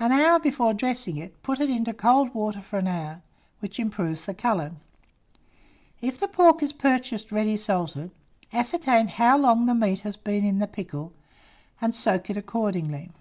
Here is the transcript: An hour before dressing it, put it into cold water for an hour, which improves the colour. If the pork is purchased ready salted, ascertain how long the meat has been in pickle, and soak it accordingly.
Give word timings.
An 0.00 0.10
hour 0.10 0.40
before 0.40 0.74
dressing 0.74 1.16
it, 1.16 1.40
put 1.44 1.60
it 1.60 1.70
into 1.70 1.94
cold 1.94 2.34
water 2.34 2.60
for 2.60 2.80
an 2.80 2.88
hour, 2.88 3.22
which 3.60 3.78
improves 3.78 4.24
the 4.24 4.34
colour. 4.34 4.72
If 6.00 6.18
the 6.18 6.26
pork 6.26 6.60
is 6.60 6.72
purchased 6.72 7.30
ready 7.30 7.56
salted, 7.56 8.10
ascertain 8.52 9.06
how 9.06 9.38
long 9.38 9.66
the 9.66 9.74
meat 9.76 10.00
has 10.00 10.16
been 10.16 10.44
in 10.44 10.58
pickle, 10.66 11.12
and 11.80 11.94
soak 11.94 12.30
it 12.30 12.36
accordingly. 12.36 13.12